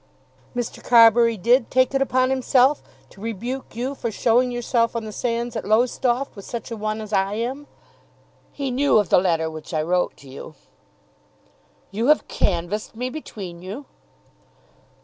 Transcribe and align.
"Mr. 0.55 0.83
Carbury 0.83 1.37
did 1.37 1.69
take 1.69 1.93
it 1.93 2.01
upon 2.01 2.31
himself 2.31 2.81
to 3.11 3.21
rebuke 3.21 3.75
you 3.75 3.93
for 3.93 4.09
showing 4.09 4.49
yourself 4.49 4.95
on 4.95 5.05
the 5.05 5.11
sands 5.11 5.55
at 5.55 5.63
Lowestoft 5.63 6.35
with 6.35 6.43
such 6.43 6.71
a 6.71 6.75
one 6.75 6.99
as 7.01 7.13
I 7.13 7.33
am?" 7.35 7.67
"He 8.51 8.71
knew 8.71 8.97
of 8.97 9.09
the 9.09 9.19
letter 9.19 9.47
which 9.47 9.75
I 9.75 9.83
wrote 9.83 10.17
to 10.17 10.27
you." 10.27 10.55
"You 11.91 12.07
have 12.07 12.27
canvassed 12.27 12.95
me 12.95 13.11
between 13.11 13.61
you?" 13.61 13.85